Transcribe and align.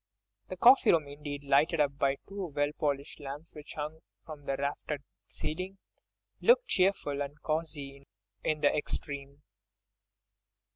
The 0.49 0.57
coffee 0.57 0.91
room 0.91 1.07
indeed, 1.07 1.43
lighted 1.43 1.79
by 1.99 2.15
two 2.27 2.47
well 2.55 2.71
polished 2.79 3.19
lamps, 3.19 3.53
which 3.53 3.73
hung 3.73 3.99
from 4.25 4.45
the 4.47 4.55
raftered 4.57 5.03
ceiling, 5.27 5.77
looked 6.41 6.65
cheerful 6.67 7.21
and 7.21 7.39
cosy 7.43 8.07
in 8.43 8.61
the 8.61 8.75
extreme. 8.75 9.43